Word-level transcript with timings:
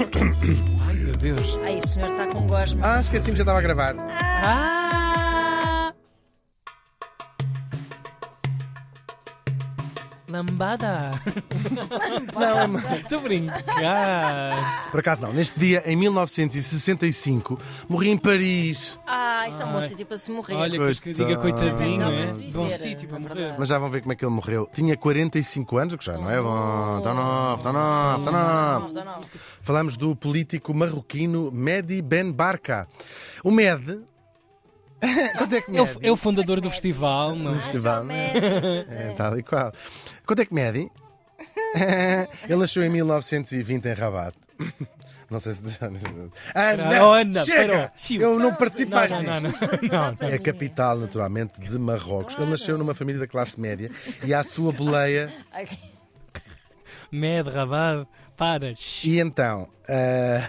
Ai 0.00 0.94
meu 0.94 1.16
Deus. 1.16 1.58
Ai, 1.64 1.78
o 1.78 1.86
senhor 1.86 2.10
está 2.10 2.26
com 2.26 2.46
gosma. 2.46 2.96
Ah, 2.96 3.00
esqueci-me, 3.00 3.36
já 3.36 3.42
estava 3.42 3.58
a 3.58 3.62
gravar. 3.62 3.94
Ah! 3.98 4.86
Lambada! 10.28 11.12
Não, 12.34 12.78
é 12.90 12.96
Estou 13.00 13.18
a 13.18 13.22
brincar! 13.22 14.90
por 14.90 15.00
acaso 15.00 15.22
não. 15.22 15.32
Neste 15.32 15.58
dia, 15.58 15.82
em 15.86 15.94
1965, 15.96 17.58
morri 17.88 18.10
em 18.10 18.18
Paris. 18.18 18.98
Ah, 19.06 19.35
isso 19.48 19.62
é 19.62 19.64
um 19.64 19.72
bom 19.72 19.78
Ai. 19.78 19.88
sítio 19.88 20.06
para 20.06 20.16
se 20.18 20.30
morrer. 20.30 20.54
Olha, 20.54 20.94
que, 20.94 21.00
que 21.00 21.12
diga 21.12 21.36
coitadinho, 21.36 22.00
Não, 22.00 22.12
é? 22.12 22.20
mas 22.20 22.38
viver, 22.38 22.52
Bom 22.52 22.68
sítio 22.68 23.08
para 23.08 23.18
na 23.18 23.22
morrer. 23.28 23.34
verdade. 23.40 23.56
Mas 23.58 23.68
já 23.68 23.78
vão 23.78 23.88
ver 23.90 24.00
como 24.00 24.12
é 24.12 24.16
que 24.16 24.24
ele 24.24 24.32
morreu. 24.32 24.68
Tinha 24.72 24.96
45 24.96 25.76
anos, 25.78 25.94
o 25.94 25.98
que 25.98 26.04
já 26.04 26.12
não 26.14 26.30
é 26.30 26.40
bom. 26.40 26.98
Está 26.98 27.14
novo, 27.14 27.56
está 27.56 27.72
novo, 27.72 28.18
está 28.18 28.30
novo. 28.32 28.92
Não, 28.94 29.04
não. 29.04 29.20
Falamos 29.62 29.96
do 29.96 30.14
político 30.16 30.72
marroquino 30.74 31.50
Mehdi 31.52 32.00
Ben 32.02 32.30
Barka. 32.32 32.86
O 33.44 33.50
Med. 33.50 34.00
Quanto 35.36 35.54
é 35.54 35.60
que 35.60 35.76
É 35.76 35.82
o, 35.82 35.84
Mehdi? 35.86 36.06
é 36.06 36.10
o 36.12 36.16
fundador 36.16 36.60
do 36.60 36.70
festival, 36.70 37.34
não? 37.36 37.54
festival, 37.60 38.00
Ah, 38.00 38.04
né? 38.04 38.32
já 38.34 38.40
medo, 38.40 38.66
É, 38.92 39.02
é. 39.08 39.14
tal 39.16 39.38
e 39.38 39.42
qual. 39.42 39.72
Quanto 40.26 40.40
é 40.42 40.46
que 40.46 40.54
Mehdi? 40.54 40.90
Ele 42.48 42.56
nasceu 42.56 42.82
em 42.82 42.88
1920 42.88 43.84
em 43.86 43.92
Rabat. 43.92 44.34
Não 45.30 45.40
sei 45.40 45.52
se. 45.54 45.60
Não! 45.82 47.08
Oh, 47.08 47.12
Ana, 47.12 47.44
Chega! 47.44 47.92
parou. 48.00 48.20
Eu 48.20 48.38
não 48.38 48.54
participo 48.54 48.90
Não, 48.92 48.98
mais 48.98 49.10
não, 49.10 49.22
não, 49.22 49.40
não, 49.40 50.16
não. 50.20 50.28
É 50.28 50.34
a 50.34 50.38
capital, 50.38 50.96
naturalmente, 50.98 51.60
de 51.60 51.78
Marrocos. 51.78 52.36
Ele 52.38 52.50
nasceu 52.50 52.78
numa 52.78 52.94
família 52.94 53.20
da 53.20 53.26
classe 53.26 53.60
média 53.60 53.90
e 54.24 54.32
à 54.32 54.44
sua 54.44 54.70
boleia. 54.72 55.32
Med, 57.10 57.48
rabado, 57.50 58.06
para. 58.36 58.74
E 59.04 59.18
então, 59.20 59.68
ah, 59.88 60.48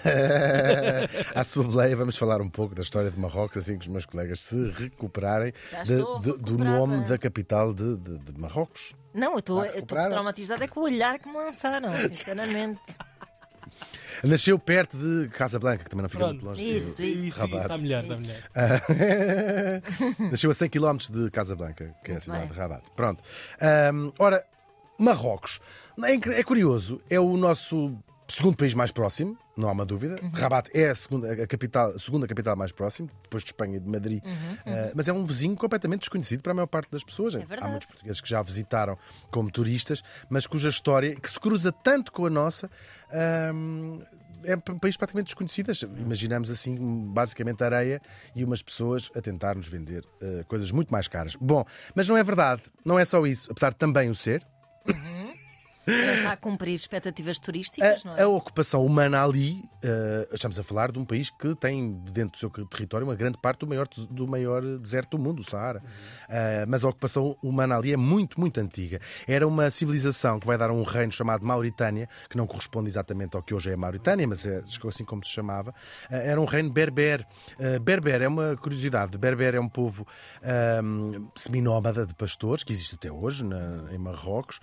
à 1.40 1.44
sua 1.44 1.64
boleia, 1.64 1.96
vamos 1.96 2.18
falar 2.18 2.42
um 2.42 2.50
pouco 2.50 2.74
da 2.76 2.82
história 2.82 3.10
de 3.12 3.20
Marrocos, 3.20 3.58
assim 3.58 3.78
que 3.78 3.84
os 3.84 3.88
meus 3.88 4.06
colegas 4.06 4.42
se 4.42 4.70
recuperarem 4.72 5.54
de- 5.86 5.96
de- 6.22 6.38
do 6.40 6.58
nome 6.58 7.06
da 7.06 7.18
capital 7.18 7.74
de, 7.74 7.96
de- 7.98 8.18
de 8.18 8.40
Marrocos. 8.40 8.94
Não, 9.14 9.34
eu 9.34 9.40
estou 9.40 9.64
traumatizada 9.88 10.66
é 10.66 10.68
com 10.68 10.82
o 10.82 10.84
olhar 10.84 11.18
que 11.20 11.28
me 11.28 11.36
lançaram, 11.36 11.92
sinceramente. 12.10 12.82
Nasceu 14.24 14.58
perto 14.60 14.98
de 14.98 15.30
Casablanca, 15.30 15.84
que 15.84 15.90
também 15.90 16.04
não 16.04 16.10
fica 16.10 16.24
Pronto. 16.24 16.34
muito 16.36 16.46
longe. 16.46 16.64
de- 16.64 16.76
Isso, 16.76 17.02
de 17.02 17.14
isso. 17.14 17.26
Isso, 17.28 17.40
Rabat. 17.40 17.62
está 17.62 17.78
melhor, 17.78 18.02
está 18.04 18.14
Isso. 18.14 18.22
melhor. 18.24 18.44
Ah, 18.56 18.82
Nasceu 20.32 20.52
a 20.52 20.54
100 20.54 20.70
km 20.70 20.98
de 21.12 21.30
Casablanca, 21.32 21.96
que 22.04 22.12
é 22.12 22.16
a 22.16 22.20
cidade 22.22 22.40
bem. 22.46 22.50
de 22.52 22.58
Rabat. 22.60 22.84
Pronto. 22.96 23.24
Ahm, 23.62 24.12
ora, 24.20 24.44
Marrocos. 25.00 25.60
É, 26.04 26.40
é 26.40 26.44
curioso, 26.44 27.02
é 27.10 27.20
o 27.20 27.36
nosso 27.38 27.96
segundo 28.28 28.56
país 28.58 28.74
mais 28.74 28.92
próximo, 28.92 29.38
não 29.56 29.70
há 29.70 29.72
uma 29.72 29.86
dúvida. 29.86 30.20
Uhum. 30.22 30.30
Rabat 30.34 30.70
é 30.74 30.90
a 30.90 30.96
segunda, 30.96 31.32
a 31.32 31.48
capital, 31.48 31.92
a 31.92 32.00
segunda 32.00 32.28
capital 32.28 32.56
mais 32.56 32.72
próxima, 32.72 33.10
depois 33.24 33.44
de 33.44 33.50
Espanha 33.50 33.78
e 33.78 33.80
de 33.80 33.90
Madrid. 33.90 34.24
Uhum, 34.26 34.58
Ah, 34.66 34.92
mas 34.96 35.08
é 35.08 35.14
um 35.14 35.26
vizinho 35.26 35.56
completamente 35.56 36.02
desconhecido 36.02 36.42
para 36.42 36.52
a 36.52 36.56
maior 36.56 36.68
parte 36.68 36.92
das 36.92 37.04
pessoas. 37.04 37.36
há 37.36 37.40
É 37.40 37.46
verdade. 37.46 37.70
muitos 37.72 37.88
portugueses 37.88 38.22
que 38.22 38.30
já 38.30 38.42
visitaram 38.42 38.98
como 39.32 39.50
turistas, 39.52 40.04
mas 40.30 40.46
cuja 40.46 40.70
história, 40.70 41.16
que 41.16 41.30
se 41.30 41.40
cruza 41.40 41.72
tanto 41.72 42.12
com 42.12 42.26
a 42.26 42.30
nossa, 42.30 42.70
ahm, 43.12 44.00
é 44.44 44.56
um 44.56 44.78
país 44.80 44.96
praticamente 44.96 45.28
desconhecido. 45.28 45.72
Imaginamos 45.98 46.50
assim, 46.50 46.76
basicamente 47.12 47.64
areia 47.64 48.00
e 48.36 48.44
umas 48.44 48.62
pessoas 48.62 49.10
a 49.16 49.22
tentar 49.22 49.56
nos 49.56 49.68
vender 49.68 50.04
eh, 50.22 50.44
coisas 50.48 50.72
muito 50.72 50.90
mais 50.92 51.08
caras. 51.08 51.36
Bom, 51.36 51.66
mas 51.96 52.08
não 52.08 52.16
é 52.16 52.24
verdade, 52.24 52.62
não 52.86 53.00
é 53.00 53.04
só 53.06 53.26
isso, 53.26 53.52
apesar 53.52 53.72
de 53.72 53.78
também 53.78 54.10
o 54.10 54.16
ser. 54.16 54.46
Não 55.88 56.14
está 56.14 56.34
a 56.34 56.38
cumprir 56.38 56.74
expectativas 56.76 57.40
turísticas, 57.40 58.04
não 58.04 58.14
A, 58.14 58.18
é? 58.18 58.22
a 58.24 58.28
ocupação 58.28 58.86
humana 58.86 59.24
ali, 59.24 59.64
eh, 59.84 60.28
estamos 60.34 60.60
a 60.60 60.64
falar 60.64 60.92
de 60.92 61.00
um 61.00 61.06
país 61.06 61.30
que 61.30 61.56
tem 61.56 61.94
dentro 62.12 62.32
do 62.34 62.38
seu 62.38 62.50
território 62.68 63.08
uma 63.08 63.16
grande 63.16 63.38
parte 63.42 63.60
do 63.60 63.68
maior, 63.68 63.88
do 63.88 64.28
maior 64.28 64.62
deserto 64.80 65.18
do 65.18 65.24
mundo, 65.24 65.40
o 65.40 65.44
Saara. 65.50 65.82
Eh, 66.28 66.66
mas 66.68 66.84
a 66.84 66.90
ocupação 66.90 67.38
humana 67.42 67.78
ali 67.78 67.94
é 67.94 67.98
muito, 67.98 68.40
muito 68.40 68.60
antiga. 68.60 69.00
Era 69.26 69.48
uma 69.48 69.72
civilização 69.72 70.40
que 70.40 70.46
vai 70.48 70.58
dar 70.58 70.70
a 70.70 70.74
um 70.74 70.84
reino 70.84 71.12
chamado 71.12 71.46
Mauritânia, 71.46 72.10
que 72.30 72.36
não 72.38 72.46
corresponde 72.46 72.90
exatamente 72.90 73.36
ao 73.38 73.42
que 73.44 73.54
hoje 73.54 73.70
é 73.70 73.74
a 73.74 73.78
Mauritânia, 73.78 74.28
mas 74.28 74.46
é 74.46 74.62
assim 74.88 75.06
como 75.06 75.24
se 75.26 75.32
chamava. 75.32 75.74
Eh, 76.12 76.32
era 76.32 76.42
um 76.42 76.46
reino 76.46 76.70
berber. 76.72 77.26
Berber 77.82 78.22
é 78.22 78.28
uma 78.28 78.56
curiosidade. 78.58 79.18
Berber 79.18 79.56
é 79.56 79.60
um 79.60 79.70
povo 79.70 80.06
ahm, 80.44 81.28
seminómada 81.36 82.06
de 82.06 82.14
pastores, 82.14 82.64
que 82.64 82.74
existe 82.74 82.96
até 82.96 83.12
hoje 83.12 83.44
na- 83.44 83.86
em 83.92 83.98
Marrocos, 83.98 84.60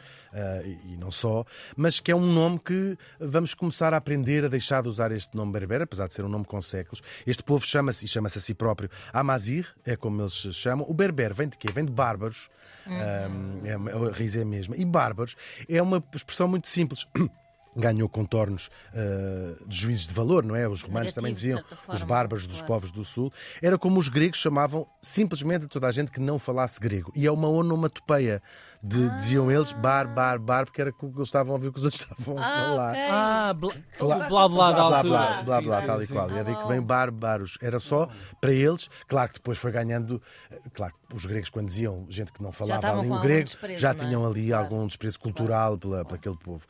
e 0.84 0.96
não 0.96 1.10
só, 1.14 1.44
mas 1.76 2.00
que 2.00 2.12
é 2.12 2.16
um 2.16 2.26
nome 2.26 2.58
que 2.58 2.98
vamos 3.18 3.54
começar 3.54 3.94
a 3.94 3.96
aprender 3.96 4.44
a 4.44 4.48
deixar 4.48 4.82
de 4.82 4.88
usar 4.88 5.12
este 5.12 5.36
nome 5.36 5.52
berber, 5.52 5.82
apesar 5.82 6.08
de 6.08 6.14
ser 6.14 6.24
um 6.24 6.28
nome 6.28 6.44
com 6.44 6.60
séculos. 6.60 7.02
Este 7.26 7.42
povo 7.42 7.64
chama-se, 7.64 8.04
e 8.04 8.08
chama-se 8.08 8.38
a 8.38 8.40
si 8.40 8.54
próprio, 8.54 8.90
Amazir, 9.12 9.68
é 9.84 9.96
como 9.96 10.20
eles 10.20 10.32
se 10.32 10.52
chamam. 10.52 10.86
O 10.88 10.92
berber 10.92 11.32
vem 11.32 11.48
de 11.48 11.56
quê? 11.56 11.68
Vem 11.72 11.84
de 11.84 11.92
bárbaros. 11.92 12.48
Ahm, 12.86 13.64
é, 13.64 13.72
a 13.72 14.12
raiz 14.12 14.36
é 14.36 14.42
a 14.42 14.44
mesma. 14.44 14.76
E 14.76 14.84
bárbaros 14.84 15.36
é 15.68 15.80
uma 15.80 16.02
expressão 16.14 16.48
muito 16.48 16.68
simples. 16.68 17.06
Ganhou 17.76 18.08
contornos 18.08 18.70
ah, 18.94 19.56
de 19.66 19.76
juízes 19.76 20.06
de 20.06 20.14
valor, 20.14 20.44
não 20.44 20.54
é? 20.54 20.68
Os 20.68 20.82
romanos 20.82 21.08
Negativo, 21.08 21.14
também 21.14 21.34
diziam, 21.34 21.58
certa 21.58 21.74
os 21.74 22.00
forma, 22.00 22.06
bárbaros 22.06 22.46
dos 22.46 22.56
claro. 22.58 22.66
povos 22.74 22.90
do 22.90 23.04
Sul. 23.04 23.32
Era 23.62 23.76
como 23.78 23.98
os 23.98 24.08
gregos 24.08 24.38
chamavam 24.38 24.86
simplesmente 25.02 25.64
a 25.64 25.68
toda 25.68 25.86
a 25.86 25.92
gente 25.92 26.10
que 26.10 26.20
não 26.20 26.38
falasse 26.38 26.80
grego. 26.80 27.12
E 27.14 27.26
é 27.26 27.30
uma 27.32 27.48
onomatopeia, 27.48 28.42
de, 28.82 29.08
diziam 29.16 29.50
eles, 29.50 29.72
bar, 29.72 30.06
bar, 30.12 30.38
bar, 30.38 30.66
porque 30.66 30.80
era 30.80 30.90
o 30.90 30.92
que 30.92 31.04
eles 31.06 31.28
estavam 31.28 31.52
a 31.52 31.56
ouvir 31.56 31.68
o 31.68 31.72
que 31.72 31.78
os 31.78 31.84
outros 31.84 32.02
estavam 32.08 32.38
a 32.38 32.42
falar. 32.42 32.90
ok. 32.92 33.02
Ah, 33.10 33.54
blá 33.54 33.72
Blá, 33.98 34.16
blá, 34.28 34.28
blá, 34.28 34.48
blá, 34.48 34.72
blá, 34.72 35.02
blá, 35.02 35.42
blá, 35.42 35.60
blá, 35.62 35.80
sim, 35.80 35.86
tal 35.86 36.02
e 36.02 36.06
sim. 36.06 36.12
qual. 36.14 36.30
E 36.30 36.38
é 36.38 36.44
daí 36.44 36.56
que 36.56 36.66
vem 36.68 36.80
bárbaros. 36.82 37.56
Era 37.62 37.80
só 37.80 38.08
para 38.40 38.52
eles, 38.52 38.88
claro 39.08 39.28
que 39.30 39.34
depois 39.36 39.58
foi 39.58 39.72
ganhando. 39.72 40.20
eh, 40.50 40.60
Claro 40.72 40.92
que 40.94 41.00
os 41.14 41.24
gregos, 41.26 41.48
quando 41.50 41.66
diziam 41.66 42.06
gente 42.10 42.32
que 42.32 42.42
não 42.42 42.52
falava 42.52 42.98
ali 42.98 43.08
o 43.10 43.20
grego, 43.20 43.44
desprezo, 43.44 43.80
já 43.80 43.90
é? 43.90 43.94
tinham 43.94 44.26
ali 44.26 44.48
Claro. 44.48 44.64
algum 44.64 44.86
desprezo 44.86 45.18
cultural 45.20 45.78
pela, 45.78 46.04
por 46.04 46.14
aquele 46.16 46.36
povo. 46.36 46.64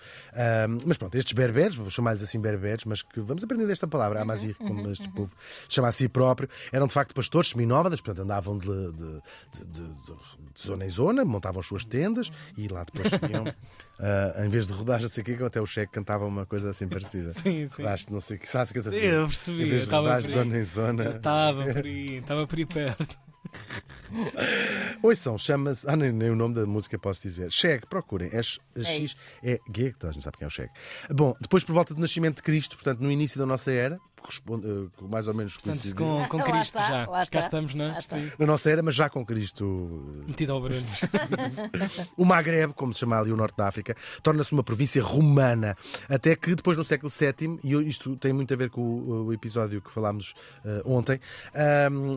Mas 0.87 0.97
pronto, 0.97 1.15
estes 1.17 1.33
berberes, 1.33 1.77
vou 1.77 1.91
chamar-lhes 1.91 2.23
assim 2.23 2.41
berberes, 2.41 2.85
mas 2.85 3.03
que 3.03 3.21
vamos 3.21 3.43
aprender 3.43 3.71
esta 3.71 3.87
palavra, 3.87 4.19
Uhum, 4.19 4.23
amazir, 4.23 4.55
como 4.57 4.89
este 4.91 5.09
povo 5.11 5.33
se 5.69 5.75
chama 5.75 5.89
a 5.89 5.93
si 5.93 6.09
próprio, 6.09 6.49
eram 6.73 6.87
de 6.87 6.93
facto 6.93 7.15
pastores 7.15 7.51
seminómadas, 7.51 8.01
portanto 8.01 8.25
andavam 8.25 8.59
de, 8.59 8.67
de- 8.69 9.23
de- 9.65 9.89
de- 9.89 10.35
zona 10.57 10.85
em 10.87 10.91
zona, 10.91 11.25
montavam 11.25 11.61
as 11.61 11.67
suas 11.67 11.85
tendas 11.85 12.31
e 12.57 12.69
lá 12.69 12.85
depois 12.85 13.09
vinham. 13.27 13.45
ah, 13.99 14.45
em 14.45 14.49
vez 14.49 14.67
de 14.67 14.73
rodar, 14.73 15.01
não 15.01 15.09
sei 15.09 15.23
o 15.23 15.25
que 15.25 15.43
até 15.45 15.61
o 15.61 15.67
cheque 15.67 15.93
cantava 15.93 16.25
uma 16.27 16.47
coisa 16.47 16.71
assim 16.71 16.89
parecida. 16.89 17.33
Sim, 17.35 17.69
sim. 17.69 17.83
Rodaste, 17.83 18.13
não 18.13 18.21
sei 18.21 18.37
o 18.37 18.41
que, 18.41 18.47
o 18.47 18.67
que 18.67 18.79
eu 18.79 19.27
percebi, 19.27 19.63
Em 19.63 19.67
vez 19.67 19.89
de 19.89 19.95
rodar 19.95 20.21
de 20.21 20.29
zona 20.29 20.59
em 20.59 20.63
zona. 20.63 21.11
Estava 21.11 21.65
por 21.67 21.85
aí, 21.85 22.17
estava 22.17 22.47
por 22.47 22.59
aí 22.59 22.67
perto. 22.67 23.24
Oi, 25.03 25.17
são, 25.17 25.37
chama-se. 25.37 25.89
Ah, 25.89 25.97
nem, 25.97 26.13
nem 26.13 26.31
o 26.31 26.37
nome 26.37 26.55
da 26.55 26.67
música 26.67 26.99
posso 26.99 27.23
dizer. 27.23 27.51
Chegue, 27.53 27.87
procurem. 27.87 28.31
É, 28.33 28.43
X, 28.43 29.35
É 29.43 29.55
é 29.55 29.59
G, 29.75 29.93
que 29.93 30.07
a 30.07 30.13
gente 30.13 30.23
sabe 30.23 30.39
quem 30.39 30.45
é 30.45 30.49
o 30.49 30.51
Chegue. 30.51 30.71
Bom, 31.11 31.35
depois 31.41 31.65
por 31.65 31.73
volta 31.73 31.95
do 31.95 32.01
nascimento 32.01 32.37
de 32.37 32.43
Cristo, 32.43 32.77
portanto, 32.77 33.01
no 33.01 33.11
início 33.11 33.39
da 33.39 33.47
nossa 33.47 33.71
era, 33.73 33.99
corresponde, 34.25 34.67
eh, 34.67 35.05
mais 35.07 35.29
ou 35.29 35.35
menos 35.35 35.59
coincidiu. 35.59 35.97
com, 35.97 36.27
com 36.29 36.37
Lá 36.39 36.43
Cristo 36.45 36.79
está, 36.79 36.87
já. 36.89 36.99
lá 37.01 37.07
Cá 37.19 37.23
está. 37.23 37.39
estamos 37.41 37.75
está. 37.75 38.17
sim. 38.19 38.33
Na 38.39 38.47
nossa 38.47 38.71
era, 38.71 38.83
mas 38.83 38.95
já 38.95 39.11
com 39.11 39.25
Cristo. 39.25 40.23
eh, 40.23 40.29
Metido 40.29 40.53
ao 40.53 40.63
barulho. 40.63 40.83
O 42.17 42.25
Maghreb, 42.25 42.73
como 42.73 42.95
se 42.95 43.01
chama 43.01 43.19
ali 43.19 43.31
o 43.33 43.37
norte 43.37 43.57
da 43.57 43.69
África, 43.69 43.95
torna-se 44.23 44.53
uma 44.53 44.63
província 44.65 45.03
romana. 45.03 45.77
Até 46.09 46.35
que 46.35 46.55
depois, 46.55 46.77
no 46.79 46.85
século 46.85 47.11
VII, 47.11 47.59
e 47.63 47.75
isto 47.89 48.17
tem 48.17 48.33
muito 48.33 48.53
a 48.55 48.57
ver 48.57 48.71
com 48.71 48.81
o, 48.81 49.25
o 49.27 49.33
episódio 49.33 49.81
que 49.83 49.91
falámos 49.93 50.35
eh, 50.65 50.83
ontem, 50.87 51.21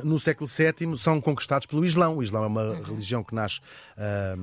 no 0.03 0.19
século 0.19 0.47
VII 0.49 0.97
são 0.97 1.19
conquistados 1.19 1.65
pelo 1.67 1.83
Islão. 1.85 2.17
O 2.17 2.23
Islão 2.23 2.43
é 2.43 2.47
uma 2.47 2.75
religião 2.85 3.23
que 3.23 3.35
nasce 3.35 3.59
eh, 3.97 4.35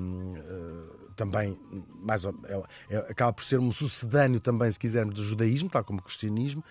também, 1.17 1.57
mais 2.03 2.25
ou, 2.25 2.35
é- 2.49 2.95
é- 2.97 2.99
acaba 3.11 3.33
por 3.33 3.45
ser 3.45 3.59
um 3.61 3.71
sucedâneo 3.71 4.41
também, 4.41 4.71
se 4.71 4.79
quisermos, 4.79 5.15
do 5.15 5.23
judaísmo, 5.25 5.69
tal 5.71 5.85
como 5.85 6.01
o 6.01 6.03
cristianismo, 6.03 6.63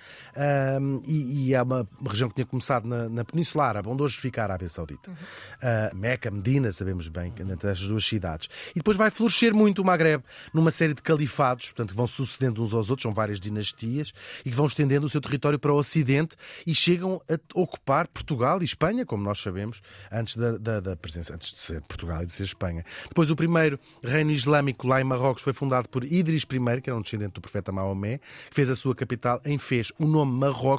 ahm, 0.83 1.01
e, 1.05 1.47
e 1.49 1.53
é 1.53 1.61
uma 1.61 1.87
região 2.07 2.29
que 2.29 2.35
tinha 2.35 2.45
começado 2.45 2.87
na, 2.87 3.07
na 3.09 3.23
Península 3.25 3.65
Árabe, 3.65 3.87
onde 3.89 4.03
hoje 4.03 4.17
fica 4.17 4.41
a 4.41 4.43
Arábia 4.45 4.67
Saudita. 4.67 5.11
Ah, 5.61 5.91
Meca, 5.93 6.29
Medina, 6.29 6.71
sabemos 6.71 7.07
bem, 7.07 7.31
que 7.31 7.41
entre 7.41 7.69
as 7.69 7.79
duas 7.79 8.05
cidades. 8.05 8.49
E 8.71 8.75
depois 8.79 8.97
vai 8.97 9.09
florescer 9.11 9.53
muito 9.53 9.81
o 9.81 9.85
Maghreb 9.85 10.23
numa 10.53 10.71
série 10.71 10.93
de 10.93 11.01
califados, 11.01 11.67
portanto, 11.67 11.89
que 11.91 11.95
vão 11.95 12.07
sucedendo 12.07 12.61
uns 12.63 12.73
aos 12.73 12.89
outros, 12.89 13.03
são 13.03 13.13
várias 13.13 13.39
dinastias, 13.39 14.13
e 14.45 14.49
que 14.49 14.55
vão 14.55 14.65
estendendo 14.65 15.05
o 15.05 15.09
seu 15.09 15.21
território 15.21 15.57
para 15.59 15.71
o 15.71 15.75
Ocidente 15.77 16.35
e 16.65 16.73
chegam 16.75 17.21
a 17.29 17.37
ocupar 17.59 18.07
Portugal 18.07 18.61
e 18.61 18.65
Espanha, 18.65 19.05
como 19.05 19.23
nós 19.23 19.39
sabemos, 19.41 19.81
antes 20.11 20.35
da, 20.37 20.57
da- 20.57 20.79
da 20.79 20.95
presença, 20.95 21.33
antes 21.35 21.53
de 21.53 21.59
ser 21.59 21.81
Portugal 21.83 22.23
e 22.23 22.25
de 22.25 22.33
ser 22.33 22.43
Espanha. 22.43 22.83
Depois 23.07 23.29
o 23.29 23.35
primeiro 23.35 23.79
reino 24.03 24.31
Islâmico 24.31 24.87
lá 24.87 24.99
em 24.99 25.03
Marrocos 25.03 25.43
foi 25.43 25.53
fundado 25.53 25.87
por 25.89 26.03
Idris 26.03 26.43
I, 26.43 26.81
que 26.81 26.89
era 26.89 26.97
um 26.97 27.01
descendente 27.01 27.33
do 27.33 27.41
profeta 27.41 27.71
Maomé, 27.71 28.17
que 28.49 28.55
fez 28.55 28.69
a 28.69 28.75
sua 28.75 28.95
capital 28.95 29.41
em 29.45 29.57
Fez. 29.57 29.91
O 29.99 30.05
nome 30.07 30.31
Marrocos 30.37 30.72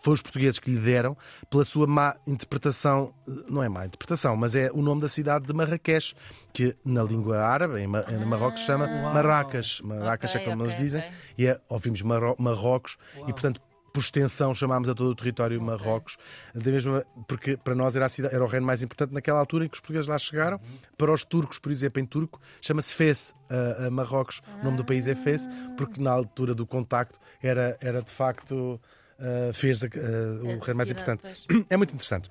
foi 0.00 0.14
os 0.14 0.22
portugueses 0.22 0.58
que 0.58 0.70
lhe 0.70 0.78
deram 0.78 1.16
pela 1.48 1.64
sua 1.64 1.86
má 1.86 2.16
interpretação, 2.26 3.12
não 3.48 3.62
é 3.62 3.68
má 3.68 3.86
interpretação, 3.86 4.36
mas 4.36 4.54
é 4.54 4.70
o 4.72 4.82
nome 4.82 5.00
da 5.00 5.08
cidade 5.08 5.46
de 5.46 5.52
Marrakech, 5.52 6.14
que 6.52 6.76
na 6.84 7.02
língua 7.02 7.38
árabe, 7.38 7.80
em, 7.80 7.86
Ma 7.86 8.04
em 8.08 8.24
Marrocos, 8.24 8.60
se 8.60 8.66
chama 8.66 8.86
Uau. 8.86 9.14
Marracas. 9.14 9.80
Marracas 9.82 10.30
Ok, 10.30 10.40
é 10.40 10.44
como 10.44 10.62
ok, 10.62 10.72
eles 10.72 10.82
dizem. 10.82 11.00
ok. 11.00 11.12
E 11.38 11.46
é, 11.46 11.60
ouvimos 11.68 12.02
Marro 12.02 12.34
Marrocos 12.38 12.96
Uau. 13.16 13.28
e, 13.28 13.32
portanto, 13.32 13.60
por 13.92 14.00
extensão 14.00 14.54
chamámos 14.54 14.88
a 14.88 14.94
todo 14.94 15.10
o 15.10 15.14
território 15.16 15.60
Marrocos, 15.60 16.16
da 16.54 16.70
mesma, 16.70 17.02
porque 17.26 17.56
para 17.56 17.74
nós 17.74 17.96
era, 17.96 18.08
cidade, 18.08 18.32
era 18.32 18.44
o 18.44 18.46
reino 18.46 18.64
mais 18.64 18.82
importante 18.84 19.12
naquela 19.12 19.40
altura 19.40 19.64
em 19.64 19.68
que 19.68 19.74
os 19.74 19.80
portugueses 19.80 20.08
lá 20.08 20.16
chegaram. 20.16 20.60
Para 20.96 21.12
os 21.12 21.24
turcos, 21.24 21.58
por 21.58 21.72
exemplo, 21.72 22.00
em 22.00 22.06
turco, 22.06 22.40
chama-se 22.62 22.92
Fez, 22.94 23.34
a, 23.48 23.86
a 23.86 23.90
Marrocos. 23.90 24.40
O 24.60 24.64
nome 24.64 24.76
do 24.76 24.84
país 24.84 25.08
é 25.08 25.16
Fez, 25.16 25.48
porque 25.76 26.00
na 26.00 26.12
altura 26.12 26.54
do 26.54 26.64
contacto 26.66 27.18
era, 27.42 27.76
era 27.80 28.00
de 28.00 28.10
facto 28.12 28.80
uh, 29.20 29.52
Fez 29.52 29.82
uh, 29.82 29.86
o 29.86 30.58
reino 30.58 30.76
mais 30.76 30.90
importante. 30.90 31.20
pois. 31.22 31.46
É 31.70 31.76
muito 31.76 31.94
interessante. 31.94 32.28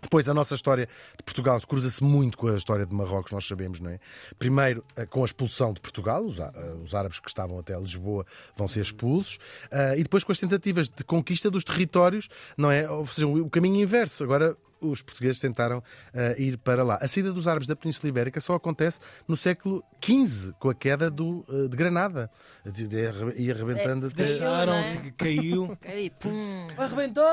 Depois, 0.00 0.28
a 0.28 0.34
nossa 0.34 0.54
história 0.54 0.86
de 1.16 1.24
Portugal 1.24 1.60
cruza-se 1.66 2.02
muito 2.02 2.38
com 2.38 2.48
a 2.48 2.56
história 2.56 2.86
de 2.86 2.94
Marrocos, 2.94 3.32
nós 3.32 3.46
sabemos, 3.46 3.80
não 3.80 3.90
é? 3.90 3.98
Primeiro, 4.38 4.84
eh, 4.96 5.04
com 5.04 5.22
a 5.22 5.24
expulsão 5.24 5.72
de 5.72 5.80
Portugal, 5.80 6.24
os, 6.24 6.38
eh, 6.38 6.96
árabes 6.96 7.18
que 7.18 7.28
estavam 7.28 7.58
até 7.58 7.76
Lisboa 7.78 8.24
vão 8.56 8.68
ser 8.68 8.80
expulsos, 8.80 9.38
eh, 9.70 9.98
e 9.98 10.02
depois 10.04 10.22
com 10.22 10.30
as 10.30 10.38
tentativas 10.38 10.88
de 10.88 11.02
conquista 11.02 11.50
dos 11.50 11.64
territórios, 11.64 12.28
não 12.56 12.70
é? 12.70 12.88
Ou 12.88 13.06
seja, 13.06 13.26
o 13.26 13.50
caminho 13.50 13.82
inverso. 13.82 14.22
Agora, 14.22 14.56
os 14.80 15.02
portugueses 15.02 15.40
tentaram 15.40 15.82
eh, 16.14 16.36
ir 16.38 16.58
para 16.58 16.82
lá. 16.84 16.98
A 17.00 17.08
saída 17.08 17.32
dos 17.32 17.46
árabes 17.48 17.66
da 17.68 17.74
Península 17.76 18.08
Ibérica 18.08 18.40
só 18.40 18.54
acontece 18.54 18.98
no 19.26 19.36
século 19.36 19.82
XV, 20.04 20.52
com 20.58 20.70
a 20.70 20.74
queda 20.74 21.10
do, 21.10 21.44
eh, 21.48 21.68
de 21.68 21.76
Granada. 21.76 22.30
De- 22.64 22.86
de- 22.86 22.98
Ia 23.42 23.54
arrebentando 23.54 24.06
até. 24.08 24.24
deixou- 24.24 24.38
Deixaram-te 24.46 25.10
caiu. 25.12 25.78
Aí, 25.84 26.10
pum. 26.10 26.66
Arrebentou! 26.76 27.24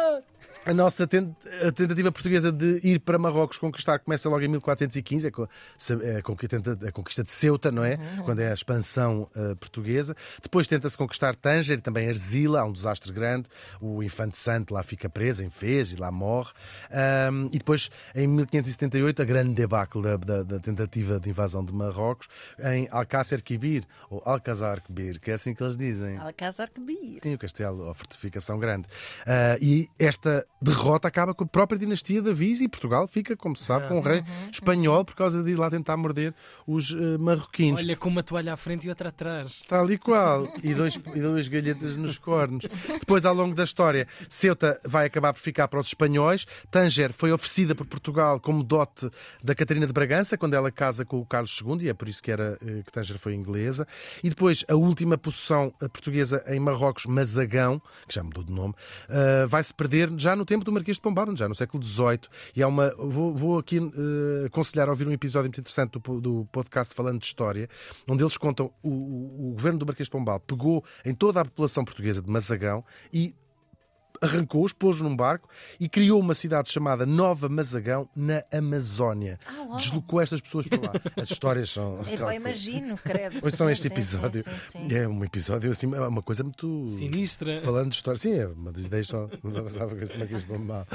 A 0.65 0.73
nossa 0.73 1.05
tentativa 1.05 2.11
portuguesa 2.11 2.51
de 2.51 2.79
ir 2.83 2.99
para 2.99 3.19
Marrocos 3.19 3.57
conquistar 3.57 3.99
começa 3.99 4.27
logo 4.27 4.41
em 4.43 4.47
1415, 4.47 5.27
é 5.27 5.31
é 6.15 6.17
a 6.17 6.21
conquista, 6.91 7.23
de 7.23 7.29
Ceuta, 7.31 7.71
não 7.71 7.83
é? 7.83 7.97
Quando 8.23 8.39
é 8.39 8.49
a 8.49 8.53
expansão 8.53 9.29
eh, 9.35 9.53
portuguesa. 9.55 10.15
Depois 10.41 10.65
tenta-se 10.65 10.97
conquistar 10.97 11.35
Tanger, 11.35 11.79
também 11.81 12.07
Arzila, 12.09 12.61
há 12.61 12.65
um 12.65 12.71
desastre 12.71 13.11
grande. 13.13 13.47
O 13.79 14.01
Infante 14.01 14.37
Santo 14.39 14.73
lá 14.73 14.81
fica 14.81 15.07
preso 15.07 15.43
em 15.43 15.49
Fez 15.51 15.91
e 15.91 15.97
lá 15.97 16.11
morre. 16.11 16.51
Ahm, 17.35 17.49
e 17.51 17.57
depois, 17.57 17.89
em 18.15 18.27
1578, 18.27 19.21
a 19.21 19.25
grande 19.25 19.53
debacle 19.53 20.01
da, 20.01 20.17
da- 20.17 20.43
da 20.43 20.59
tentativa 20.59 21.19
de 21.19 21.29
invasão 21.29 21.63
de 21.63 21.73
Marrocos 21.73 22.27
em 22.63 22.87
Alcácer 22.91 23.41
Quibir, 23.43 23.83
ou 24.09 24.21
Alcazar 24.25 24.81
Quibir, 24.81 25.19
que 25.19 25.31
é 25.31 25.33
assim 25.33 25.53
que 25.53 25.61
eles 25.63 25.75
dizem. 25.75 26.17
Alcázar 26.17 26.69
que 26.71 26.79
bir. 26.79 27.19
Sim, 27.21 27.33
o 27.33 27.37
castelo, 27.37 27.89
a 27.89 27.93
fortificação 27.93 28.57
grande. 28.59 28.87
Ah, 29.25 29.57
e 29.61 29.89
esta 29.99 30.45
derrota 30.61 31.07
acaba 31.07 31.33
com 31.33 31.43
a 31.43 31.47
própria 31.47 31.77
dinastia 31.77 32.21
da 32.21 32.31
Viz 32.33 32.61
e 32.61 32.67
Portugal 32.67 33.07
fica, 33.07 33.35
como 33.35 33.55
se 33.55 33.63
sabe, 33.65 33.87
com 33.87 33.97
um 33.97 34.01
rei 34.01 34.23
espanhol 34.51 35.03
por 35.03 35.15
causa 35.15 35.43
de 35.43 35.51
ir 35.51 35.55
lá 35.55 35.69
tentar 35.69 35.97
morder 35.97 36.33
os 36.65 36.91
eh, 36.91 37.17
marroquinos. 37.17 37.81
Olha, 37.81 37.95
com 37.95 38.09
uma 38.09 38.23
toalha 38.23 38.53
à 38.53 38.57
frente 38.57 38.85
e 38.85 38.89
outra 38.89 39.09
atrás. 39.09 39.61
Tal 39.67 39.89
e 39.91 39.97
qual. 39.97 40.47
E, 40.63 40.73
dois, 40.73 40.95
e 41.13 41.19
duas 41.19 41.47
galhetas 41.47 41.95
nos 41.97 42.17
cornos. 42.17 42.65
Depois, 42.99 43.25
ao 43.25 43.33
longo 43.33 43.55
da 43.55 43.63
história, 43.63 44.07
Ceuta 44.29 44.79
vai 44.85 45.05
acabar 45.05 45.33
por 45.33 45.39
ficar 45.41 45.67
para 45.67 45.79
os 45.79 45.87
espanhóis. 45.87 46.45
Tanger 46.71 47.13
foi 47.13 47.24
oferecida 47.31 47.73
por 47.75 47.85
Portugal 47.87 48.39
como 48.39 48.63
dote 48.63 49.09
da 49.43 49.53
Catarina 49.55 49.87
de 49.87 49.93
Bragança, 49.93 50.37
quando 50.37 50.53
ela 50.53 50.71
casa 50.71 51.05
com 51.05 51.19
o 51.19 51.25
Carlos 51.25 51.59
II, 51.65 51.85
e 51.85 51.89
é 51.89 51.93
por 51.93 52.07
isso 52.09 52.21
que, 52.21 52.31
era, 52.31 52.57
eh, 52.61 52.81
que 52.85 52.91
Tanger 52.91 53.17
foi 53.17 53.33
inglesa. 53.33 53.87
E 54.23 54.29
depois, 54.29 54.63
a 54.69 54.75
última 54.75 55.17
possessão 55.17 55.73
eh, 55.81 55.87
portuguesa 55.87 56.43
em 56.47 56.59
Marrocos, 56.59 57.05
Mazagão, 57.05 57.81
que 58.07 58.15
já 58.15 58.23
mudou 58.23 58.43
de 58.43 58.51
nome, 58.51 58.73
eh, 59.09 59.45
vai-se 59.47 59.73
perder 59.73 60.09
já 60.17 60.35
no 60.35 60.45
tempo 60.45 60.63
do 60.65 60.71
Marquês 60.71 60.97
de 60.97 61.01
Pombal, 61.01 61.35
já 61.35 61.47
no 61.47 61.55
século 61.55 61.83
XVIII. 61.83 62.19
E 62.55 62.61
há 62.63 62.67
uma. 62.67 62.93
Vou, 62.97 63.33
vou 63.35 63.57
aqui 63.59 63.77
eh, 63.77 64.45
aconselhar 64.47 64.87
a 64.87 64.91
ouvir 64.91 65.07
um 65.07 65.11
episódio 65.11 65.45
muito 65.49 65.59
interessante 65.59 65.97
do, 65.99 66.21
do 66.21 66.45
podcast 66.51 66.93
falando 66.93 67.19
de 67.19 67.25
história, 67.25 67.69
onde 68.07 68.23
eles 68.23 68.37
contam 68.37 68.71
o, 68.83 68.89
o- 68.89 69.49
o 69.49 69.53
governo 69.53 69.79
do 69.79 69.85
Marquês 69.85 70.07
de 70.07 70.11
Pombal 70.11 70.39
pegou 70.39 70.83
em 71.03 71.13
toda 71.13 71.41
a 71.41 71.45
população 71.45 71.83
portuguesa 71.85 72.21
de 72.21 72.29
Mazagão 72.29 72.83
e 73.13 73.35
arrancou-os, 74.25 74.73
pôs 74.73 74.99
num 74.99 75.15
barco 75.15 75.47
e 75.79 75.87
criou 75.87 76.19
uma 76.19 76.33
cidade 76.33 76.69
chamada 76.71 77.05
Nova 77.05 77.47
Mazagão 77.47 78.09
na 78.15 78.43
Amazónia. 78.53 79.39
Ah. 79.45 79.75
Deslocou 79.77 80.19
estas 80.21 80.41
pessoas 80.41 80.67
para 80.67 80.81
lá. 80.81 80.91
As 81.17 81.31
histórias 81.31 81.69
são. 81.71 81.99
É, 82.15 82.17
pá, 82.17 82.35
imagino, 82.35 82.95
credo. 82.97 83.37
Hoje 83.43 83.55
são 83.55 83.67
Sim, 83.67 83.73
este 83.73 83.87
episódio. 83.87 84.43
sim, 84.43 84.51
sim, 84.71 84.89
sim. 84.89 84.95
É 84.95 85.07
um 85.07 85.23
episódio 85.23 85.71
assim, 85.71 85.93
é 85.93 85.99
uma 85.99 86.21
coisa 86.21 86.43
muito. 86.43 86.85
Sinistra. 86.97 87.61
Falando 87.61 87.89
de 87.89 87.95
história, 87.95 88.19
sim, 88.19 88.33
é 88.33 88.47
uma 88.47 88.71
das 88.71 88.85
ideias 88.85 89.07
só. 89.07 89.27
Não 89.43 89.63
passava 89.63 89.95
com 89.95 90.01
esse 90.01 90.17
Marquês 90.17 90.41
de 90.41 90.47
Pombal. 90.47 90.85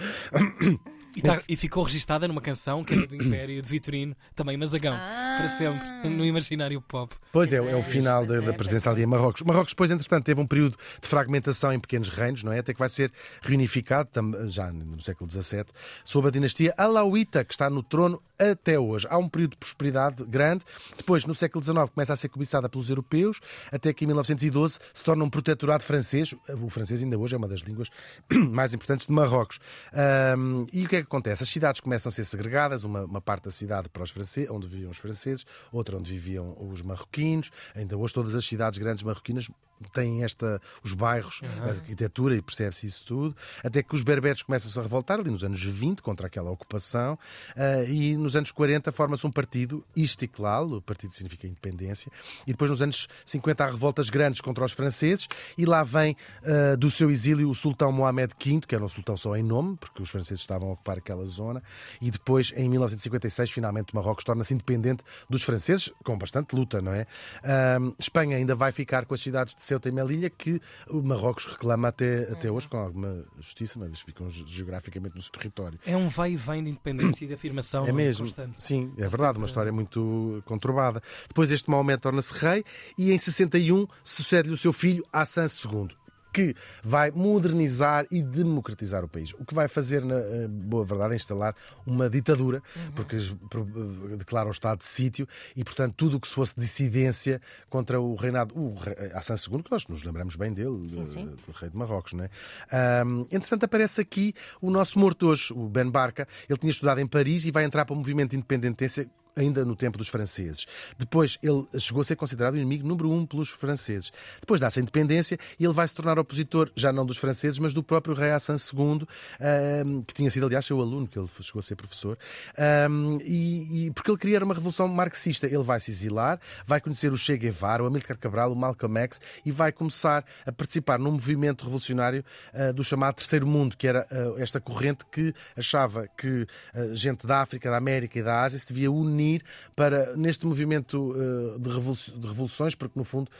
E, 1.17 1.23
tá- 1.23 1.43
e 1.49 1.56
ficou 1.56 1.82
registada 1.82 2.29
numa 2.29 2.41
canção 2.41 2.85
que 2.85 2.94
era 2.94 3.06
do 3.06 3.15
Império 3.17 3.61
de 3.61 3.69
Vitorino, 3.69 4.17
também 4.35 4.56
Mazagão, 4.56 4.94
Ah. 4.94 5.37
para 5.38 5.49
sempre, 5.49 6.09
no 6.09 6.25
imaginário 6.25 6.81
pop. 6.81 7.15
Pois 7.32 7.53
é, 7.53 7.56
é 7.56 7.61
o 7.75 7.79
é, 7.79 7.82
final 7.82 8.25
da, 8.25 8.41
da 8.41 8.53
é, 8.53 8.53
presença 8.53 8.91
ali 8.91 9.03
em 9.03 9.06
Marrocos. 9.06 9.43
Marrocos 9.43 9.73
depois, 9.73 9.91
entretanto, 9.91 10.25
teve 10.25 10.41
um 10.41 10.47
período 10.47 10.77
de 11.00 11.09
fragmentação 11.09 11.73
em 11.73 11.81
pequenos 11.81 12.09
reinos, 12.09 12.43
não 12.44 12.53
é? 12.53 12.61
Até 12.61 12.73
que 12.73 12.79
vai 12.79 12.88
ser 12.88 13.12
reunificado, 13.43 14.11
já 14.49 14.72
no 14.72 15.00
século 15.00 15.31
XVII, 15.31 15.67
sob 16.05 16.28
a 16.28 16.31
dinastia 16.31 16.75
Alauíta, 16.76 17.44
que 17.44 17.52
está 17.52 17.69
no 17.69 17.82
trono 17.82 18.22
até 18.38 18.78
hoje. 18.78 19.06
Há 19.11 19.19
um 19.19 19.28
período 19.28 19.52
de 19.52 19.56
prosperidade 19.58 20.25
grande. 20.25 20.64
Depois, 20.96 21.25
no 21.25 21.34
século 21.34 21.62
XIX, 21.62 21.90
começa 21.90 22.12
a 22.12 22.17
ser 22.17 22.28
cobiçada 22.28 22.69
pelos 22.69 22.88
europeus, 22.88 23.40
até 23.70 23.93
que 23.93 24.05
em 24.05 24.06
1912 24.06 24.78
se 24.93 25.05
torna 25.05 25.25
um 25.25 25.31
protetorado 25.31 25.84
francês. 25.84 26.34
O 26.62 26.70
francês 26.70 27.02
ainda 27.02 27.19
hoje 27.19 27.34
é 27.34 27.38
uma 27.38 27.49
das 27.49 27.61
línguas 27.61 27.88
mais 28.50 28.72
importantes 28.72 29.06
de 29.06 29.12
Marrocos. 29.12 29.61
Ahm, 29.93 30.67
e 30.72 30.84
o 30.84 30.88
que 30.88 30.96
é 30.96 31.00
que 31.00 31.06
acontece? 31.06 31.43
As 31.43 31.49
cidades 31.49 31.81
começam 31.81 32.08
a 32.08 32.12
ser 32.12 32.25
segregadas, 32.25 32.84
uma, 32.84 33.05
uma 33.05 33.20
parte 33.20 33.44
da 33.44 33.50
cidade 33.50 33.88
para 33.88 34.02
os 34.02 34.11
franceses, 34.11 34.50
onde 34.50 34.67
viviam 34.67 34.90
os 34.90 34.99
franceses, 34.99 35.44
outra 35.72 35.96
onde 35.96 36.11
viviam 36.11 36.56
os 36.61 36.82
marroquinos. 36.82 37.50
Ainda 37.75 37.96
hoje 37.96 38.14
todas 38.14 38.34
as 38.34 38.44
cidades 38.44 38.78
grandes 38.78 39.02
marroquinas 39.02 39.49
têm 39.88 40.25
esta, 40.25 40.61
os 40.82 40.93
bairros, 40.93 41.41
a 41.62 41.71
arquitetura 41.71 42.37
e 42.37 42.43
percebe-se 42.43 42.87
isso 42.87 43.05
tudo. 43.06 43.37
Até 43.65 43.82
que 43.82 43.94
os 43.94 44.03
berberes 44.03 44.43
começam-se 44.43 44.79
a 44.79 44.82
revoltar 44.82 45.19
ali 45.19 45.31
nos 45.31 45.44
anos 45.44 45.62
20 45.62 46.03
contra 46.03 46.27
aquela 46.27 46.50
ocupação 46.50 47.19
ah, 47.56 47.85
e 47.85 48.17
nos 48.17 48.37
anos 48.37 48.50
40 48.50 48.93
forma-se 48.93 49.27
um 49.27 49.31
partido, 49.31 49.85
Istiklal, 49.97 50.73
o 50.73 50.82
partido 50.82 51.15
significa 51.15 51.47
independência, 51.47 52.11
e 52.47 52.53
depois 52.53 52.71
nos 52.71 52.82
anos 52.82 53.09
50 53.25 53.65
há 53.65 53.67
revoltas 53.69 54.11
grandes 54.11 54.41
contra 54.41 54.65
os 54.65 54.73
franceses 54.73 55.29
e 55.56 55.65
lá 55.65 55.82
vem 55.82 56.17
ah, 56.44 56.77
do 56.77 56.91
seu 56.91 57.11
exílio 57.11 57.49
o 57.50 57.55
sultão 57.55 57.93
Mohamed 57.93 58.35
V, 58.38 58.61
que 58.67 58.75
era 58.75 58.85
um 58.85 58.88
sultão 58.88 59.17
só 59.17 59.37
em 59.37 59.43
nome, 59.43 59.77
porque 59.77 60.03
os 60.03 60.11
franceses 60.11 60.41
estavam 60.41 60.71
a 60.71 60.73
ocupar 60.73 60.99
aquela 60.99 61.25
zona, 61.25 61.62
e 62.00 62.11
depois 62.11 62.53
em 62.56 62.69
1956 62.69 63.50
finalmente 63.50 63.94
Marrocos 63.94 64.25
torna-se 64.25 64.55
independente 64.55 65.03
dos 65.29 65.43
franceses, 65.43 65.93
com 66.05 66.17
bastante 66.19 66.55
luta, 66.55 66.81
não 66.81 66.93
é? 66.93 67.06
Ah, 67.43 67.79
Espanha 67.99 68.37
ainda 68.37 68.55
vai 68.55 68.72
ficar 68.72 69.06
com 69.06 69.15
as 69.15 69.20
cidades 69.20 69.55
de 69.55 69.63
Ceuta 69.70 69.89
e 69.89 69.93
Melilla, 69.93 70.29
que 70.29 70.60
o 70.89 71.00
Marrocos 71.03 71.46
reclama 71.46 71.89
até, 71.89 72.24
até 72.32 72.50
hoje 72.50 72.69
com 72.69 72.77
alguma 72.77 73.24
justiça, 73.39 73.79
mas 73.79 74.00
ficam 74.00 74.29
ge- 74.29 74.44
geograficamente 74.46 75.15
no 75.15 75.22
seu 75.22 75.31
território. 75.32 75.79
É 75.86 75.96
um 75.96 76.08
vai 76.08 76.32
e 76.32 76.36
vem 76.36 76.65
de 76.65 76.70
independência 76.70 77.24
e 77.24 77.29
de 77.29 77.34
afirmação 77.34 77.86
É 77.86 77.93
mesmo, 77.93 78.27
constante. 78.27 78.55
sim, 78.58 78.93
é 78.98 79.05
É 79.05 79.08
verdade, 79.08 79.39
uma 79.39 79.46
história 79.46 79.70
muito 79.72 80.43
conturbada. 80.44 81.00
Depois 81.29 81.50
este 81.53 81.70
Maomé 81.70 81.96
torna-se 81.96 82.32
rei 82.34 82.65
e 82.98 83.12
em 83.12 83.19
61 83.19 83.86
sucede-lhe 84.03 84.55
o 84.55 84.56
seu 84.56 84.72
filho 84.72 85.05
Hassan 85.12 85.46
II, 85.46 85.89
que 86.32 86.55
vai 86.82 87.10
modernizar 87.10 88.06
e 88.10 88.22
democratizar 88.22 89.05
o 89.05 89.08
país. 89.08 89.32
O 89.34 89.44
que 89.44 89.55
vai 89.55 89.69
fazer, 89.69 90.05
na 90.05 90.15
eh, 90.17 90.46
boa 90.49 90.84
verdade, 90.84 91.13
é 91.13 91.17
instalar 91.17 91.55
uma 91.87 92.08
ditadura, 92.08 92.63
porque 92.94 93.17
pro- 93.49 93.69
eh, 94.13 94.17
declara 94.17 94.49
o 94.49 94.53
estado 94.53 94.79
de 94.79 94.84
sítio 94.84 95.27
e, 95.56 95.65
portanto, 95.65 95.94
tudo 95.96 96.17
o 96.17 96.20
que 96.20 96.29
se 96.29 96.34
fosse 96.34 96.58
dissidência 96.58 97.41
contra 97.69 98.01
o 98.01 98.15
reinado, 98.15 98.56
o 98.58 98.75
rei- 98.75 98.94
Hassan 99.15 99.34
II, 99.34 99.63
que 99.63 99.70
nós 99.70 99.87
nos 99.87 100.03
lembramos 100.05 100.37
bem 100.37 100.53
dele, 100.53 100.89
Sim, 100.91 101.03
eh, 101.03 101.06
sim. 101.06 101.27
do 101.27 101.53
rei 101.55 101.70
de 101.70 101.77
Marrocos, 101.77 102.13
não 102.13 102.25
é? 102.25 102.31
Ahm, 102.70 103.27
entretanto, 103.31 103.65
aparece 103.65 104.01
aqui 104.01 104.34
o 104.60 104.70
nosso 104.70 104.99
morto 104.99 105.27
hoje, 105.27 105.53
o 105.53 105.69
Ben 105.69 105.91
Barca. 105.91 106.27
Ele 106.49 106.58
tinha 106.58 106.70
estudado 106.70 107.01
em 107.01 107.06
Paris 107.06 107.44
e 107.46 107.51
vai 107.51 107.65
entrar 107.65 107.84
para 107.84 107.94
o 107.94 107.96
movimento 107.96 108.31
de 108.31 108.37
independência 108.37 109.08
ainda 109.37 109.65
no 109.65 109.77
tempo 109.77 109.99
dos 109.99 110.08
franceses. 110.08 110.67
Depois 110.99 111.39
ele 111.43 111.67
chegou 111.79 112.03
a 112.03 112.05
ser 112.05 112.17
considerado 112.17 112.55
o 112.55 112.56
inimigo 112.56 112.87
número 112.87 113.10
um 113.10 113.25
pelos 113.25 113.51
franceses. 113.51 114.13
Depois 114.41 114.60
dá-se 114.60 114.79
a 114.79 114.82
independência 114.82 115.39
e 115.58 115.65
ele 115.65 115.72
vai 115.72 115.87
se 115.87 115.94
tornar 115.94 116.19
opositor, 116.19 116.70
já 116.75 116.93
não 116.93 117.06
dos 117.06 117.17
franceses, 117.17 117.58
mas 117.58 117.72
do 117.72 117.82
próprio 117.82 118.15
rei 118.15 118.31
Hassan 118.31 118.56
II, 118.56 119.06
ahm, 119.41 120.03
que 120.03 120.15
tinha 120.15 120.31
sido, 120.31 120.46
aliás, 120.46 120.67
seu 120.67 120.81
aluno, 120.81 121.06
que 121.06 121.19
ele 121.19 121.29
chegou 121.41 121.60
a 121.60 121.63
ser 121.63 121.77
professor, 121.77 122.19
Ahm, 122.58 123.19
e, 123.22 123.87
e 123.87 123.91
porque 123.93 124.10
ele 124.10 124.19
queria 124.19 124.44
uma 124.44 124.55
revolução 124.55 124.89
marxista. 124.89 125.46
Ele 125.46 125.63
vai 125.63 125.81
se 125.81 125.91
exilar, 125.91 126.39
vai 126.67 126.81
conhecer 126.81 127.13
o 127.13 127.17
Che 127.17 127.37
Guevara, 127.37 127.82
o 127.82 127.87
Amílcar 127.87 128.19
Cabral, 128.19 128.53
o 128.53 128.56
Malcolm 128.56 128.99
X 129.01 129.20
e 129.44 129.53
vai 129.53 129.72
começar 129.72 130.25
a 130.46 130.53
participar 130.53 130.99
num 130.99 131.13
movimento 131.13 131.65
revolucionário 131.65 132.25
ah, 132.53 132.72
do 132.72 132.82
chamado 132.82 133.17
Terceiro 133.17 133.46
Mundo, 133.46 133.77
que 133.77 133.87
era 133.87 134.06
ah, 134.10 134.34
esta 134.39 134.60
corrente 134.60 135.05
que 135.10 135.34
achava 135.56 136.08
que 136.17 136.46
ah, 136.75 136.94
gente 136.94 137.27
da 137.27 137.41
África, 137.41 137.70
da 137.70 137.77
América 137.77 138.19
e 138.19 138.22
da 138.22 138.43
Ásia 138.43 138.58
se 138.58 138.67
devia 138.69 138.91
unir 138.91 139.19
unir 139.20 139.43
para, 139.77 140.17
neste 140.17 140.46
movimento 140.46 141.12
uh, 141.12 141.58
de, 141.58 141.70
revolu 141.70 141.96
de, 141.96 142.27
revoluções, 142.27 142.74
porque 142.74 142.98
no 142.98 143.05
fundo 143.05 143.31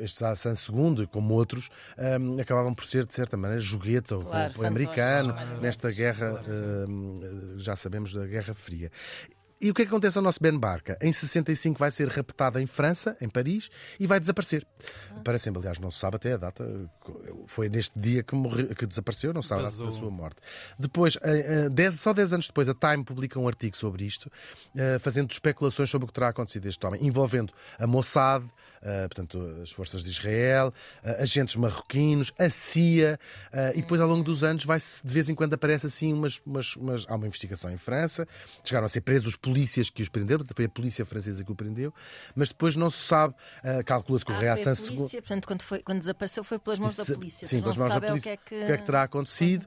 estes 0.00 0.22
Hassan 0.22 0.54
II, 0.54 1.06
como 1.06 1.34
outros, 1.34 1.70
um, 2.20 2.40
acabavam 2.40 2.74
por 2.74 2.84
ser, 2.84 3.06
de 3.06 3.14
certa 3.14 3.36
maneira, 3.36 3.60
joguetes 3.60 4.12
ao 4.12 4.22
claro, 4.22 4.66
americano 4.66 5.34
nesta 5.60 5.90
guerra, 5.90 6.42
uh, 6.42 7.58
já 7.58 7.76
sabemos 7.76 8.12
da 8.12 8.26
Guerra 8.26 8.54
Fria. 8.54 8.90
E 9.60 9.70
o 9.70 9.74
que 9.74 9.82
é 9.82 9.84
que 9.84 9.90
acontece 9.90 10.16
ao 10.16 10.22
nosso 10.22 10.40
Ben 10.40 10.56
Barca? 10.56 10.96
Em 11.00 11.12
65 11.12 11.78
vai 11.78 11.90
ser 11.90 12.08
raptado 12.08 12.60
em 12.60 12.66
França, 12.66 13.16
em 13.20 13.28
Paris, 13.28 13.68
e 13.98 14.06
vai 14.06 14.20
desaparecer. 14.20 14.66
Ah. 15.10 15.20
Para 15.24 15.38
sempre, 15.38 15.58
aliás, 15.58 15.78
não 15.78 15.90
se 15.90 15.98
sabe 15.98 16.16
até 16.16 16.32
a 16.32 16.36
data. 16.36 16.64
Foi 17.46 17.68
neste 17.68 17.98
dia 17.98 18.22
que, 18.22 18.34
morre, 18.34 18.74
que 18.74 18.86
desapareceu, 18.86 19.32
não 19.32 19.42
se 19.42 19.48
sabe 19.48 19.62
a 19.62 19.64
data 19.64 19.84
da 19.84 19.90
sua 19.90 20.10
morte. 20.10 20.36
Depois, 20.78 21.18
dez, 21.72 21.98
só 21.98 22.12
10 22.12 22.34
anos 22.34 22.46
depois, 22.46 22.68
a 22.68 22.74
Time 22.74 23.04
publica 23.04 23.38
um 23.38 23.48
artigo 23.48 23.76
sobre 23.76 24.04
isto, 24.04 24.30
eh, 24.76 24.98
fazendo 24.98 25.30
especulações 25.30 25.90
sobre 25.90 26.04
o 26.04 26.08
que 26.08 26.14
terá 26.14 26.28
acontecido 26.28 26.66
a 26.66 26.68
este 26.68 26.86
homem, 26.86 27.04
envolvendo 27.04 27.52
a 27.78 27.86
Mossad, 27.86 28.44
eh, 28.77 28.77
portanto, 29.08 29.58
as 29.62 29.70
forças 29.70 30.02
de 30.02 30.10
Israel, 30.10 30.72
eh, 31.02 31.22
agentes 31.22 31.56
marroquinos, 31.56 32.32
a 32.38 32.48
CIA, 32.50 33.18
e 33.74 33.80
depois, 33.80 34.00
ao 34.00 34.08
longo 34.08 34.24
dos 34.24 34.44
anos, 34.44 34.64
vai 34.64 34.78
de 34.78 35.12
vez 35.12 35.28
em 35.28 35.34
quando 35.34 35.54
aparece 35.54 35.86
assim 35.86 36.12
umas, 36.12 36.40
umas, 36.44 36.76
umas. 36.76 37.06
Há 37.08 37.14
uma 37.14 37.26
investigação 37.26 37.70
em 37.70 37.76
França, 37.76 38.26
chegaram 38.64 38.86
a 38.86 38.88
ser 38.88 39.00
presos 39.00 39.36
polícias 39.36 39.90
que 39.90 40.02
os 40.02 40.08
prenderam, 40.08 40.44
foi 40.54 40.64
a 40.64 40.68
polícia 40.68 41.04
francesa 41.04 41.44
que 41.44 41.52
o 41.52 41.54
prendeu, 41.54 41.92
mas 42.34 42.48
depois 42.48 42.76
não 42.76 42.90
se 42.90 42.98
sabe, 42.98 43.34
calcula-se 43.84 44.24
que 44.24 44.32
o 44.32 44.34
ah, 44.34 44.38
reação 44.38 44.74
segundo. 44.74 45.10
Portanto, 45.10 45.46
quando, 45.46 45.62
foi, 45.62 45.78
quando 45.80 45.98
desapareceu 46.00 46.44
foi 46.44 46.58
pelas 46.58 46.78
mãos 46.78 46.96
da 46.96 47.04
polícia. 47.04 47.46
Sim, 47.46 47.60
pelas 47.60 47.76
mãos 47.76 47.88
da 47.88 48.00
polícia. 48.00 48.18
O 48.18 48.22
que, 48.22 48.28
é 48.28 48.36
que... 48.36 48.62
o 48.62 48.66
que, 48.66 48.72
é 48.72 48.76
que 48.76 48.84
terá 48.84 49.02
acontecido? 49.02 49.66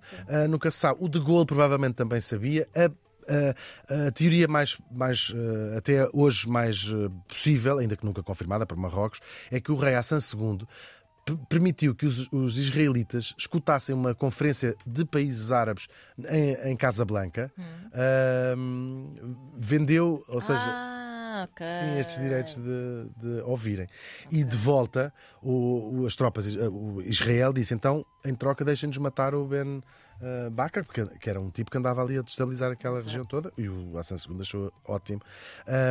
Nunca 0.49 0.71
se 0.71 0.77
sabe. 0.77 0.99
O 1.01 1.09
de 1.09 1.19
Gaulle 1.19 1.45
provavelmente 1.45 1.95
também 1.95 2.19
sabia. 2.19 2.67
A 2.75 2.89
a, 3.31 4.07
a, 4.07 4.11
teoria 4.11 4.47
mais, 4.47 4.77
mais 4.91 5.29
uh, 5.29 5.77
até 5.77 6.07
hoje 6.13 6.47
mais 6.47 6.91
uh, 6.91 7.09
possível, 7.27 7.77
ainda 7.77 7.95
que 7.95 8.05
nunca 8.05 8.21
confirmada 8.21 8.65
por 8.65 8.77
Marrocos, 8.77 9.19
é 9.49 9.59
que 9.59 9.71
o 9.71 9.75
rei 9.75 9.95
Hassan 9.95 10.17
II 10.17 10.67
permitiu 11.47 11.95
que 11.95 12.05
os, 12.05 12.27
os, 12.31 12.57
israelitas 12.57 13.33
escutassem 13.37 13.93
uma 13.93 14.13
conferência 14.13 14.75
de 14.85 15.05
países 15.05 15.51
árabes 15.51 15.87
em, 16.29 16.71
em 16.71 16.75
Casablanca, 16.75 17.51
hum. 17.57 17.63
uh, 17.93 19.55
vendeu, 19.57 20.23
ou 20.27 20.41
seja. 20.41 20.59
Ah, 20.65 21.47
okay. 21.49 21.67
Sim, 21.67 21.99
estes 21.99 22.17
direitos 22.17 22.55
de, 22.57 23.09
de 23.17 23.41
ouvirem. 23.43 23.87
Okay. 24.25 24.39
E 24.39 24.43
de 24.43 24.57
volta, 24.57 25.13
o, 25.41 26.01
o, 26.01 26.05
as 26.05 26.15
tropas, 26.15 26.55
o 26.55 27.01
Israel 27.01 27.53
disse 27.53 27.73
então, 27.73 28.05
em 28.25 28.35
troca, 28.35 28.65
deixem-nos 28.65 28.97
matar 28.97 29.33
o 29.33 29.45
Ben 29.45 29.81
uh, 30.21 30.49
Bakr, 30.49 30.83
porque, 30.83 31.05
que 31.19 31.29
era 31.29 31.39
um 31.39 31.49
tipo 31.49 31.71
que 31.71 31.77
andava 31.77 32.01
ali 32.01 32.17
a 32.17 32.21
destabilizar 32.21 32.71
aquela 32.71 32.95
Exato. 32.95 33.07
região 33.07 33.25
toda, 33.25 33.51
e 33.57 33.67
o 33.67 33.97
Hassan 33.97 34.15
II 34.15 34.41
achou 34.41 34.73
ótimo. 34.85 35.21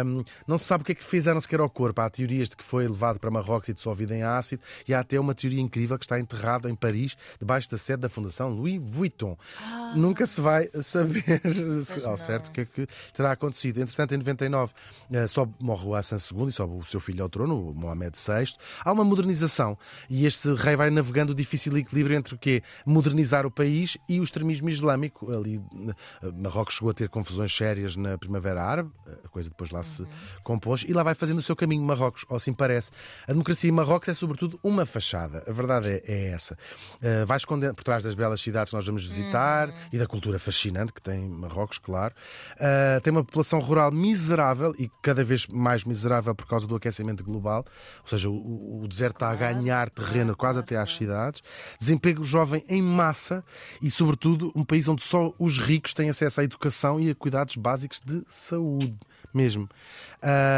Um, 0.05 0.25
não 0.47 0.59
se 0.59 0.65
sabe 0.65 0.83
o 0.83 0.85
que 0.85 0.93
é 0.93 0.95
que 0.95 1.05
fizeram 1.05 1.41
sequer 1.41 1.61
ao 1.61 1.69
corpo. 1.69 2.01
Há 2.01 2.09
teorias 2.09 2.49
de 2.49 2.57
que 2.57 2.65
foi 2.65 2.87
levado 2.87 3.19
para 3.19 3.31
Marrocos 3.31 3.69
e 3.69 3.75
dissolvido 3.75 4.15
em 4.15 4.23
ácido, 4.23 4.63
e 4.87 4.95
há 4.95 5.01
até 5.01 5.19
uma 5.19 5.35
teoria 5.35 5.61
incrível 5.61 5.99
que 5.99 6.05
está 6.05 6.19
enterrado 6.19 6.69
em 6.69 6.75
Paris, 6.75 7.17
debaixo 7.39 7.71
da 7.71 7.79
sede 7.79 8.03
da 8.03 8.09
Fundação 8.09 8.51
Louis 8.51 8.81
Vuitton. 8.83 9.37
Ah. 9.61 9.93
Nunca 9.97 10.25
se 10.27 10.41
vai 10.41 10.69
saber 10.81 11.43
ao 12.05 12.17
certo 12.17 12.49
o 12.49 12.51
que 12.53 12.61
é 12.63 12.65
que 12.65 12.87
terá 13.13 13.33
acontecido. 13.33 13.81
Entretanto, 13.81 14.15
em 14.15 14.19
99, 14.19 14.73
uh, 15.11 15.29
só 15.29 15.49
morre 15.59 15.87
o 15.87 15.95
Hassan 15.95 16.17
II 16.17 16.49
e 16.49 16.53
sobe 16.53 16.75
o 16.75 16.85
seu 16.85 17.01
filho 17.01 17.23
ao 17.23 17.29
trono, 17.29 17.71
o 17.71 17.75
Mohamed 17.75 18.17
VI. 18.17 18.55
Há 18.85 18.93
uma 18.93 19.05
modernização, 19.05 19.77
e 20.09 20.27
este 20.27 20.55
rei 20.55 20.77
vai 20.77 20.91
navegando 20.91 21.33
o 21.33 21.35
difícil 21.35 21.77
equilíbrio 21.77 22.17
entre 22.17 22.35
o 22.35 22.39
quê? 22.39 22.63
Modernizar 22.85 23.47
o 23.47 23.51
país 23.51 23.97
e 24.09 24.20
o 24.21 24.25
extremismo 24.25 24.69
islâmico. 24.69 25.31
Ali, 25.33 25.61
Marrocos 26.35 26.75
chegou 26.75 26.91
a 26.91 26.95
ter 26.95 27.09
confusões 27.09 27.55
sérias 27.55 27.97
na 27.97 28.17
Primavera 28.19 28.63
Árabe, 28.63 28.91
a 29.25 29.29
coisa 29.29 29.49
depois 29.49 29.71
lá 29.71 29.83
se 29.83 30.07
compôs, 30.43 30.85
e 30.87 30.93
lá 30.93 31.03
vai 31.03 31.15
fazendo 31.15 31.39
o 31.39 31.43
seu 31.43 31.57
caminho, 31.57 31.83
Marrocos, 31.83 32.25
ou 32.29 32.37
assim 32.37 32.53
parece. 32.53 32.91
A 33.27 33.33
democracia 33.33 33.69
em 33.69 33.73
Marrocos 33.73 34.09
é, 34.09 34.15
sobretudo, 34.15 34.59
uma 34.63 34.87
fachada. 34.87 35.43
A 35.47 35.53
verdade 35.53 35.89
é, 35.89 36.03
é 36.07 36.29
essa. 36.29 36.57
Uh, 36.97 37.27
vai 37.27 37.37
esconder 37.37 37.75
por 37.75 37.85
trás 37.85 38.05
das 38.05 38.15
belas 38.15 38.41
cidades 38.41 38.71
que 38.71 38.77
nós 38.77 38.87
vamos 38.87 39.05
visitar 39.05 39.69
uhum. 39.69 39.75
e 39.93 39.99
da 39.99 40.07
cultura 40.07 40.39
fascinante 40.39 40.93
que 40.93 41.03
tem 41.03 41.29
Marrocos, 41.29 41.79
claro. 41.79 42.15
Uh, 42.57 43.01
tem 43.03 43.11
uma 43.11 43.25
população 43.25 43.59
rural 43.59 43.91
miserável 43.91 44.75
e 44.79 44.91
cada 45.03 45.25
vez 45.25 45.47
mais 45.47 45.85
miserável 45.85 46.35
por 46.35 46.47
causa 46.47 46.67
do 46.67 46.75
aquecimento 46.75 47.25
global, 47.25 47.65
ou 48.03 48.09
seja, 48.09 48.29
o, 48.29 48.83
o 48.83 48.89
deserto 48.89 49.17
está 49.17 49.31
a 49.31 49.35
ganhar 49.35 49.91
terreno 49.91 50.37
quase 50.37 50.59
até 50.59 50.77
às 50.77 50.95
cidades. 50.95 51.43
Desemprego 51.79 52.25
jovem 52.25 52.65
em 52.69 52.83
massa 52.83 53.45
e, 53.81 53.91
sobretudo, 53.91 54.10
sobretudo, 54.11 54.51
um 54.57 54.65
país 54.65 54.89
onde 54.89 55.03
só 55.03 55.33
os 55.39 55.59
ricos 55.59 55.95
têm 55.95 56.11
acesso 56.11 56.41
à 56.41 56.45
educação 56.45 56.99
e 56.99 57.11
a 57.11 57.15
cuidados 57.15 57.55
básicos 57.55 58.01
de 58.05 58.23
saúde 58.27 58.97
mesmo. 59.33 59.69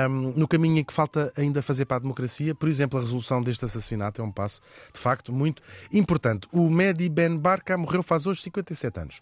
Um, 0.09 0.33
no 0.35 0.49
caminho 0.49 0.79
em 0.79 0.85
que 0.85 0.93
falta 0.93 1.31
ainda 1.37 1.61
fazer 1.61 1.85
para 1.85 1.99
a 1.99 2.01
democracia, 2.01 2.55
por 2.55 2.69
exemplo, 2.69 2.99
a 2.99 3.03
resolução 3.03 3.43
deste 3.43 3.65
assassinato 3.65 4.23
é 4.23 4.25
um 4.25 4.33
passo 4.33 4.63
de 4.93 4.99
facto 4.99 5.33
muito 5.33 5.63
importante. 5.93 6.49
O 6.51 6.71
Mehdi 6.71 7.09
Ben 7.11 7.37
Barka 7.37 7.77
morreu 7.77 8.03
faz 8.03 8.27
hoje 8.27 8.41
57 8.41 9.01
anos. 9.01 9.21